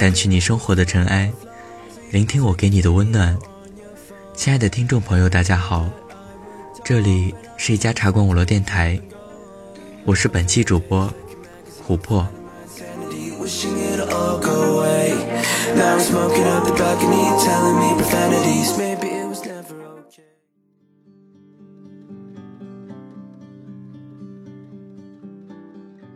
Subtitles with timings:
[0.00, 1.30] 掸去你生活的尘埃，
[2.10, 3.38] 聆听我给你的温暖。
[4.32, 5.90] 亲爱的听众朋友，大家好，
[6.82, 8.98] 这里是一家茶馆网络电台，
[10.06, 11.12] 我是本期主播
[11.86, 12.26] 琥珀。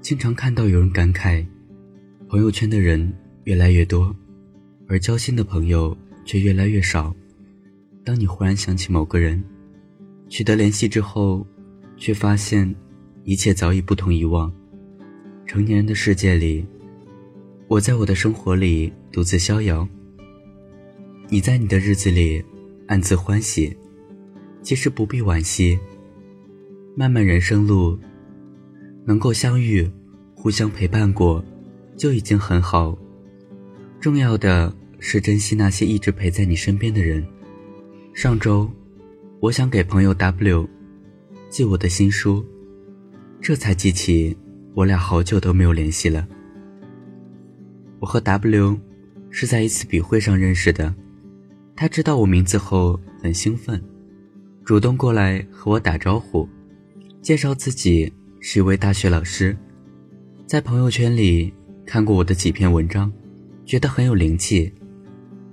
[0.00, 1.46] 经常看到有人感慨，
[2.30, 3.12] 朋友圈的人
[3.44, 4.14] 越来越多，
[4.88, 7.14] 而交心的朋友却越来越少。
[8.04, 9.42] 当你忽然想起某个人，
[10.28, 11.46] 取得联系之后，
[11.96, 12.74] 却发现
[13.24, 14.52] 一切早已不同以往。
[15.46, 16.64] 成年人的世界里，
[17.68, 19.86] 我在我的生活里独自逍遥，
[21.28, 22.42] 你在你的日子里
[22.86, 23.76] 暗自欢喜。
[24.62, 25.78] 其实不必惋惜，
[26.96, 27.98] 漫漫人生路。
[29.06, 29.86] 能够相遇，
[30.34, 31.44] 互相陪伴过，
[31.98, 32.96] 就已经很好。
[34.04, 37.26] 重要的是珍惜那些一直陪在你身边的人。
[38.12, 38.70] 上周，
[39.40, 40.68] 我想给朋友 W
[41.48, 42.44] 寄我的新书，
[43.40, 44.36] 这才记起
[44.74, 46.28] 我俩好久都没有联系了。
[47.98, 48.78] 我和 W
[49.30, 50.94] 是在一次笔会上认识的，
[51.74, 53.82] 他知道我名字后很兴奋，
[54.66, 56.46] 主动过来和我打招呼，
[57.22, 58.12] 介绍自己。
[58.38, 59.56] 是一位大学老师，
[60.46, 61.50] 在朋友圈里
[61.86, 63.10] 看过我的几篇文章，
[63.64, 64.72] 觉得很有灵气。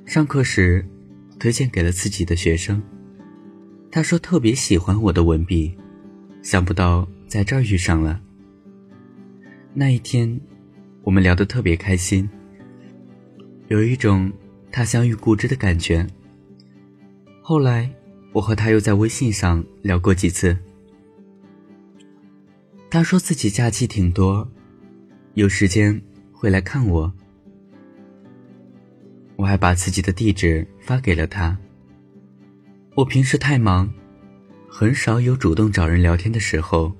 [0.05, 0.85] 上课时
[1.39, 2.81] 推荐给了自己的学生，
[3.89, 5.73] 他说特别喜欢我的文笔，
[6.41, 8.21] 想不到在这儿遇上了。
[9.73, 10.39] 那一天，
[11.03, 12.29] 我们聊得特别开心，
[13.69, 14.31] 有一种
[14.71, 16.05] 他乡遇故知的感觉。
[17.41, 17.89] 后来，
[18.33, 20.57] 我和他又在微信上聊过几次。
[22.89, 24.45] 他说自己假期挺多，
[25.35, 26.01] 有时间
[26.33, 27.13] 会来看我。
[29.41, 31.57] 我还把自己的地址发给了他。
[32.93, 33.91] 我平时太忙，
[34.69, 36.93] 很少有主动找人聊天的时候。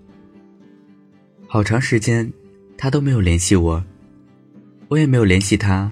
[1.46, 2.28] 好长时间，
[2.76, 3.84] 他都没有联系我，
[4.88, 5.92] 我也没有联系他，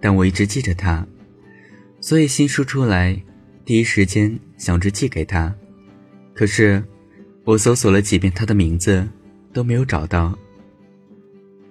[0.00, 1.04] 但我一直记着他，
[2.00, 3.20] 所以新书出来，
[3.64, 5.52] 第一时间想着寄给他。
[6.32, 6.80] 可是。
[7.44, 9.08] 我搜索了几遍他的名字，
[9.52, 10.36] 都没有找到。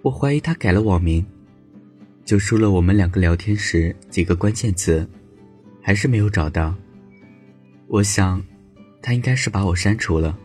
[0.03, 1.25] 我怀疑他改了网名，
[2.25, 5.07] 就输了我们两个聊天时几个关键词，
[5.81, 6.75] 还是没有找到。
[7.87, 8.43] 我想，
[9.01, 10.37] 他应该是把我删除了，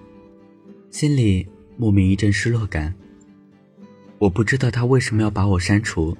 [0.91, 2.95] 心里莫名一阵失落感。
[4.19, 6.17] 我不知道他为什么要把我删除，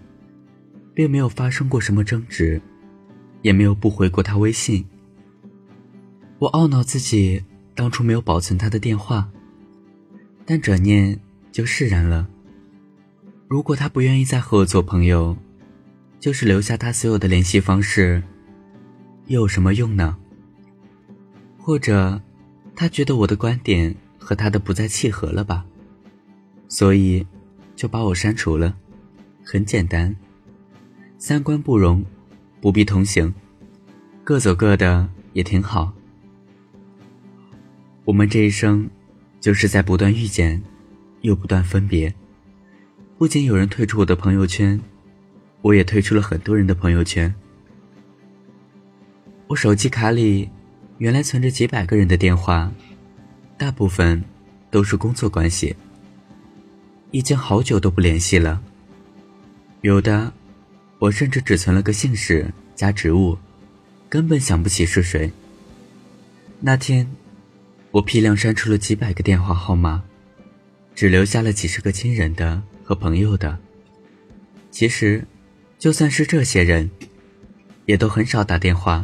[0.95, 2.61] 并没有发生过什么争执，
[3.43, 4.85] 也没有不回过他微信。
[6.39, 7.45] 我懊恼自己。
[7.73, 9.31] 当初没有保存他的电话，
[10.45, 11.19] 但转念
[11.51, 12.29] 就释然了。
[13.49, 15.35] 如果他不愿意再和我做朋友，
[16.21, 18.23] 就是留下他所有的联系方式，
[19.27, 20.19] 又有什么用呢？
[21.59, 22.21] 或者，
[22.77, 25.65] 他觉得我的观点和他的不再契合了吧，
[26.69, 27.27] 所以
[27.75, 28.77] 就把我删除了。
[29.43, 30.15] 很简单，
[31.17, 32.05] 三观不容，
[32.61, 33.33] 不必同行，
[34.23, 35.91] 各走各的也挺好。
[38.05, 38.89] 我们这一生，
[39.41, 40.63] 就是在不断遇见，
[41.23, 42.15] 又不断分别。
[43.17, 44.81] 不仅有人退出我的朋友圈，
[45.63, 47.35] 我也退出了很多人的朋友圈。
[49.47, 50.49] 我手机卡里
[50.99, 52.73] 原来存着几百个人的电话，
[53.57, 54.23] 大部分
[54.71, 55.75] 都是工作关系，
[57.11, 58.63] 已经好久都不联系了。
[59.83, 60.33] 有的，
[60.99, 63.37] 我甚至只存了个姓氏加职务，
[64.09, 65.31] 根本想不起是谁。
[66.61, 67.11] 那天。
[67.93, 70.01] 我批量删除了几百个电话号码，
[70.95, 73.59] 只留下了几十个亲人的和朋友的。
[74.71, 75.27] 其实，
[75.81, 76.91] 就算是这些人，
[77.87, 79.03] 也都很少打电话。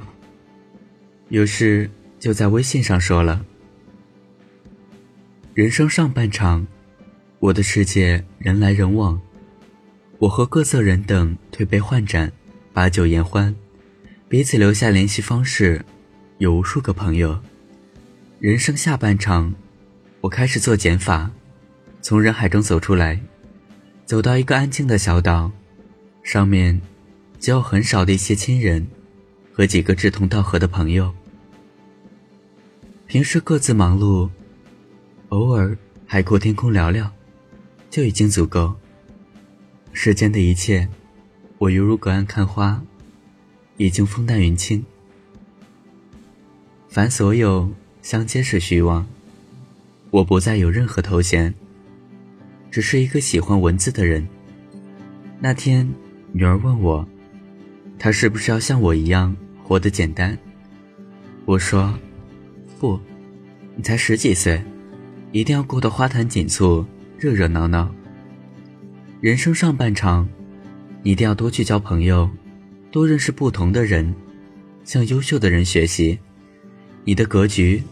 [1.30, 3.42] 有事就在微信上说了。
[5.54, 6.66] 人生上半场，
[7.38, 9.18] 我的世界人来人往，
[10.18, 12.30] 我和各色人等推杯换盏，
[12.74, 13.56] 把酒言欢，
[14.28, 15.82] 彼此留下联系方式，
[16.36, 17.40] 有无数个朋友。
[18.38, 19.54] 人生下半场，
[20.20, 21.30] 我开始做减法，
[22.02, 23.18] 从人海中走出来，
[24.04, 25.50] 走到一个安静的小岛，
[26.26, 26.82] 上面
[27.38, 28.84] 只有很少的一些亲人
[29.52, 31.14] 和几个志同道合的朋友。
[33.06, 34.28] 平时各自忙碌，
[35.28, 37.08] 偶尔海阔天空聊聊，
[37.88, 38.74] 就已经足够。
[39.92, 40.88] 世间的一切，
[41.58, 42.82] 我犹如隔岸看花，
[43.76, 44.84] 已经风淡云轻。
[46.88, 47.72] 凡所有。
[48.02, 49.04] 相皆是虚妄，
[50.10, 51.52] 我不再有任何头衔，
[52.70, 54.28] 只是一个喜欢文字的人。
[55.40, 55.92] 那天
[56.36, 57.08] 女儿问我，
[57.98, 59.34] 她是不是要像我一样
[59.64, 60.36] 活得简单？
[61.46, 61.98] 我说，
[62.78, 63.00] 不，
[63.74, 64.62] 你才十几岁，
[65.32, 66.84] 一定要过得花团锦簇、
[67.18, 67.90] 热热闹闹。
[69.22, 70.28] 人生上半场，
[71.02, 72.28] 一定要多去交朋友，
[72.90, 74.14] 多认识不同的人，
[74.84, 76.18] 向优秀的人学习。
[77.06, 77.82] 你的格局，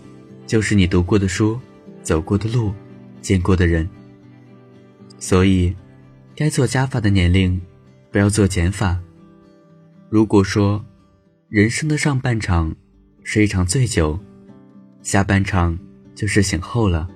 [0.47, 1.59] 就是你读过的书、
[2.03, 2.75] 走过的路、
[3.23, 3.89] 见过的人。
[5.19, 5.75] 所以，
[6.37, 7.59] 该做加法的年龄，
[8.15, 8.97] 不要做减法。
[10.09, 10.81] 如果说，
[11.49, 12.73] 人生的上半场
[13.25, 14.17] 是一场醉酒，
[15.03, 15.77] 下半场
[16.15, 17.09] 就是醒后了。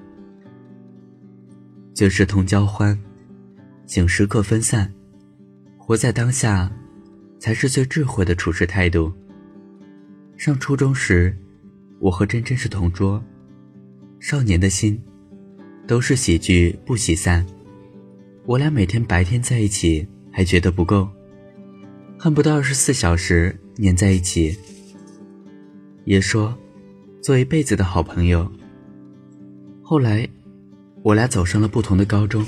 [1.94, 2.98] 就是同交欢，
[3.86, 4.92] 醒时各分散。
[5.76, 6.68] 活在当下，
[7.38, 9.12] 才是最智慧的处事态度。
[10.36, 11.32] 上初中时。
[12.00, 13.22] 我和真真是同桌，
[14.18, 15.00] 少年的心，
[15.86, 17.46] 都是喜剧不喜散。
[18.46, 21.08] 我俩每天白天在一起还觉得不够，
[22.18, 24.56] 恨不得二十四小时黏在一起。
[26.04, 26.56] 也说，
[27.20, 28.50] 做一辈子的好朋友。
[29.82, 30.28] 后来，
[31.02, 32.44] 我俩走上了不同的高中，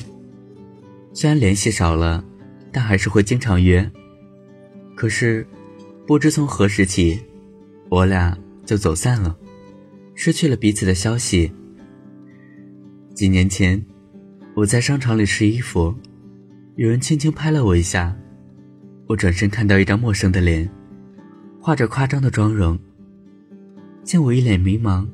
[1.12, 2.24] 虽然联系少了，
[2.72, 3.90] 但还是会经常约。
[4.94, 5.46] 可是，
[6.06, 7.20] 不知从何时起，
[7.88, 8.36] 我俩。
[8.66, 9.36] 就走散了，
[10.14, 11.50] 失去了彼此的消息。
[13.16, 13.84] 几年前，
[14.54, 15.92] 我在商场里试衣服，
[16.80, 18.16] 有人轻轻拍了我一下，
[19.06, 20.66] 我转身看到一张陌生的脸，
[21.60, 22.78] 画着夸张的妆容。
[24.02, 25.06] 见我一脸迷茫，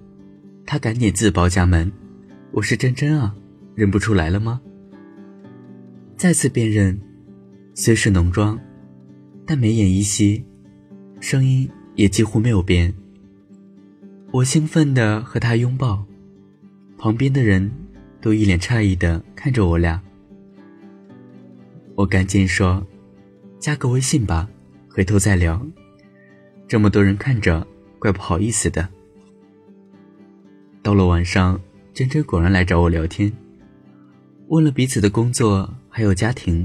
[0.64, 1.90] 他赶紧自报家门
[2.54, 3.34] ：“我是真真啊，
[3.74, 4.60] 认不出来了吗？”
[6.16, 6.96] 再次辨认，
[7.74, 8.56] 虽是浓妆，
[9.44, 10.44] 但眉眼依稀，
[11.18, 12.94] 声音也几乎没有变。
[14.30, 16.06] 我兴奋地和他拥抱，
[16.96, 17.68] 旁边的人
[18.20, 20.00] 都一脸诧异地看着我俩。
[21.96, 22.86] 我赶紧说
[23.58, 24.48] ：“加个微信吧，
[24.88, 25.60] 回头再聊。”
[26.68, 27.66] 这么多人看着，
[27.98, 28.88] 怪不好意思的。
[30.82, 31.60] 到了晚上，
[31.92, 33.32] 真真果然来找我聊天，
[34.48, 36.64] 问了彼此的工作还有家庭，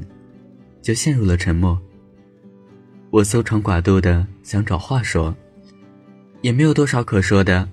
[0.81, 1.81] 就陷入了沉默。
[3.09, 5.35] 我搜肠刮肚的想找话说。
[6.41, 7.69] 也没有多少可说的，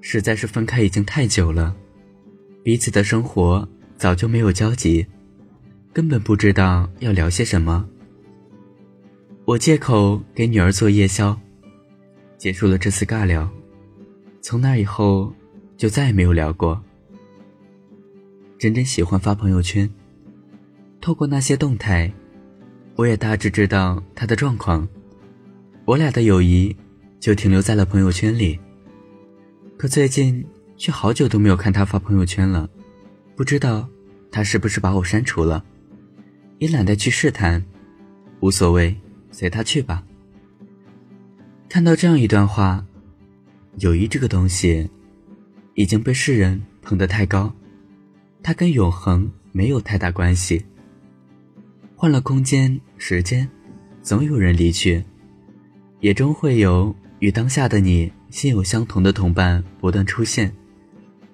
[0.00, 1.72] 实在是分开已经太久了，
[2.64, 5.06] 彼此的生活早就没有交集，
[5.92, 7.88] 根本不知道要聊些什么。
[9.44, 11.38] 我借口给女儿做夜宵，
[12.38, 13.48] 结束了这次尬聊。
[14.40, 15.32] 从那以后，
[15.76, 16.82] 就再也没有聊过。
[18.58, 19.88] 真真喜欢发朋友圈，
[21.00, 22.12] 透过那些动态，
[22.96, 24.88] 我也大致知道她的状况。
[25.84, 26.74] 我俩的友谊。
[27.22, 28.58] 就停留在了朋友圈里，
[29.76, 30.44] 可最近
[30.76, 32.68] 却好久都没有看他发朋友圈了，
[33.36, 33.88] 不知道
[34.28, 35.64] 他是不是把我删除了，
[36.62, 37.60] 也懒得去试探，
[38.38, 38.96] 无所谓，
[39.32, 40.04] 随他去吧。
[41.68, 42.86] 看到这样一段话，
[43.78, 44.88] 友谊这个东西
[45.74, 47.52] 已经被世人捧得太高，
[48.44, 50.64] 它跟永恒没有太大关系。
[51.96, 53.48] 换了空间、时间，
[54.00, 55.02] 总有人离去，
[55.98, 56.94] 也终会有。
[57.18, 60.52] 与当下的你心有相同的同伴不断出现，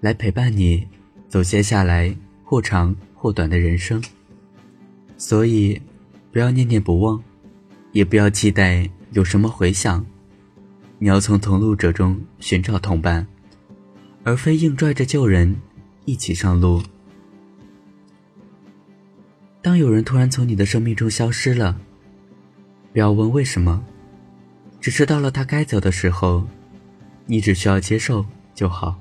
[0.01, 0.87] 来陪伴你
[1.29, 4.03] 走接下来或长或短的人生。
[5.19, 5.81] 所以，
[6.33, 7.21] 不要念念不忘，
[7.93, 10.07] 也不要期待有什么回响。
[11.01, 13.27] 你要从同路者中寻找同伴，
[14.23, 15.55] 而非硬拽着旧人
[16.05, 16.81] 一起上路。
[19.61, 21.79] 当有人突然从你的生命中消失了，
[22.93, 23.85] 不要问为什么。
[24.81, 26.47] 只是到了他该走的时候，
[27.27, 29.01] 你只需要接受就好。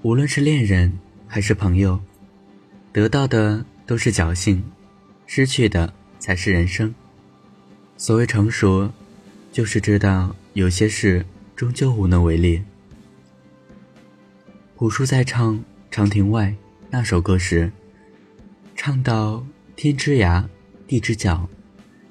[0.00, 0.90] 无论是恋人
[1.26, 2.00] 还是朋友，
[2.92, 4.64] 得到的都是侥幸，
[5.26, 6.94] 失去的才是人生。
[7.96, 8.90] 所谓成熟，
[9.52, 12.62] 就是知道有些事终究无能为力。
[14.76, 15.54] 朴树在唱
[15.90, 16.48] 《长亭外》
[16.90, 17.70] 那首歌时，
[18.74, 20.44] 唱到天之涯，
[20.86, 21.48] 地之角，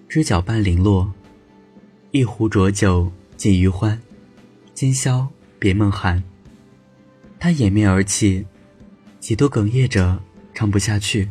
[0.07, 1.13] 知角半零落。
[2.11, 4.01] 一壶浊酒尽余欢，
[4.73, 5.27] 今宵
[5.59, 6.23] 别梦寒。
[7.39, 8.45] 他掩面而泣，
[9.19, 10.21] 几度哽咽着
[10.53, 11.29] 唱不下去。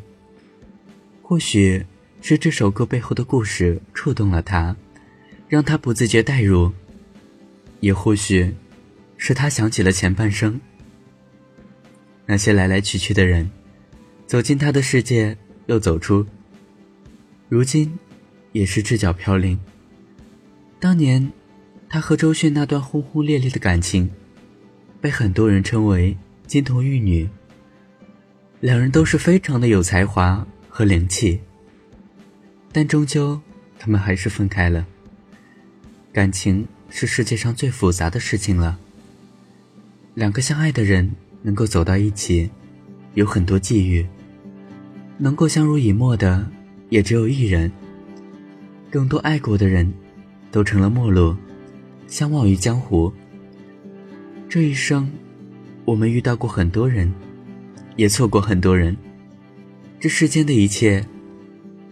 [1.32, 1.82] 或许
[2.20, 4.76] 是这首歌背后的故事触动了他，
[5.48, 6.70] 让他不自觉代入；
[7.80, 8.54] 也或许
[9.16, 10.60] 是他想起了前半生，
[12.26, 13.50] 那些来来去去的人，
[14.26, 15.34] 走进他的世界
[15.68, 16.26] 又走出，
[17.48, 17.98] 如今
[18.52, 19.58] 也是赤脚飘零。
[20.78, 21.32] 当年，
[21.88, 24.10] 他和周迅那段轰轰烈烈的感情，
[25.00, 26.14] 被很多人称为
[26.46, 27.26] 金童玉女。
[28.60, 31.38] 两人都是非常的有才华和灵气，
[32.72, 33.38] 但终究
[33.78, 34.86] 他们还是分开了。
[36.14, 38.78] 感情是世界上最复杂的事情了。
[40.14, 42.48] 两个相爱的人能够走到一起，
[43.12, 44.06] 有很多际遇。
[45.18, 46.50] 能够相濡以沫的，
[46.88, 47.70] 也只有一人。
[48.90, 49.92] 更多爱过的人，
[50.50, 51.36] 都成了陌路，
[52.08, 53.12] 相忘于江湖。
[54.48, 55.12] 这一生，
[55.84, 57.12] 我们遇到过很多人，
[57.96, 58.96] 也错过很多人。
[60.02, 61.06] 这世间的一切，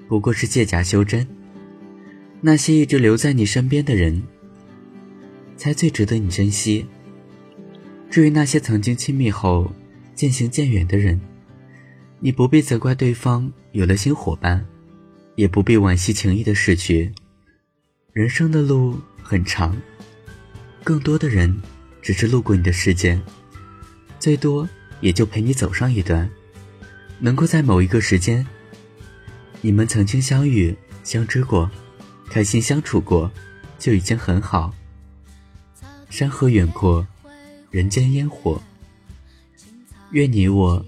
[0.08, 1.24] 不过是借假修真。
[2.40, 4.20] 那些一直留在你身边的人，
[5.56, 6.84] 才最值得你珍惜。
[8.10, 9.70] 至于那些曾经亲密后
[10.12, 11.20] 渐行渐远的人，
[12.18, 14.66] 你不必责怪对方有了新伙伴，
[15.36, 17.12] 也不必惋惜情谊的逝去。
[18.12, 19.80] 人生的路很长，
[20.82, 21.56] 更多的人
[22.02, 23.16] 只是路过你的世界，
[24.18, 24.68] 最多
[25.00, 26.28] 也就陪你走上一段。
[27.20, 28.44] 能够在某一个时间，
[29.60, 30.74] 你们曾经相遇、
[31.04, 31.70] 相知过。
[32.30, 33.28] 开心相处过，
[33.76, 34.72] 就已经很好。
[36.10, 37.04] 山河远阔，
[37.70, 38.62] 人间烟火。
[40.12, 40.84] 愿你我，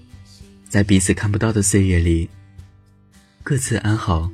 [0.69, 2.29] 在彼此看不到的岁月里，
[3.43, 4.31] 各自安好。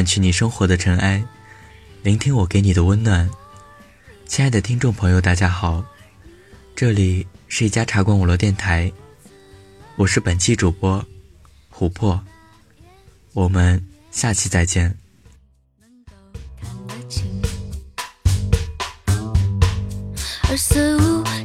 [0.00, 1.22] 掸去你生活的尘埃，
[2.02, 3.28] 聆听我给你的温暖。
[4.26, 5.84] 亲爱的听众朋友，大家好，
[6.74, 8.90] 这里是一家茶馆网络电台，
[9.96, 11.04] 我是本期主播
[11.70, 12.18] 琥珀，
[13.34, 14.96] 我们下期再见。
[20.48, 21.39] 而肆无忌。